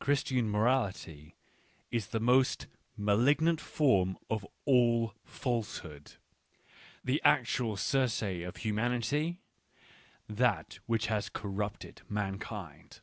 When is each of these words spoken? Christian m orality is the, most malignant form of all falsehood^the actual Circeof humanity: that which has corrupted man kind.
Christian 0.00 0.48
m 0.48 0.52
orality 0.52 1.32
is 1.90 2.08
the, 2.08 2.20
most 2.20 2.66
malignant 2.94 3.58
form 3.58 4.18
of 4.28 4.46
all 4.66 5.14
falsehood^the 5.26 6.10
actual 7.24 7.76
Circeof 7.76 8.58
humanity: 8.58 9.38
that 10.28 10.78
which 10.84 11.06
has 11.06 11.30
corrupted 11.30 12.02
man 12.06 12.38
kind. 12.38 13.00